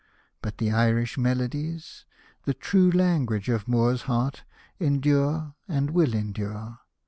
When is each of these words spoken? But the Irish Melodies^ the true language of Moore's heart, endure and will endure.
But 0.41 0.57
the 0.57 0.71
Irish 0.71 1.15
Melodies^ 1.15 2.05
the 2.45 2.55
true 2.55 2.89
language 2.89 3.49
of 3.49 3.67
Moore's 3.67 4.01
heart, 4.09 4.41
endure 4.79 5.53
and 5.67 5.91
will 5.91 6.15
endure. 6.15 6.79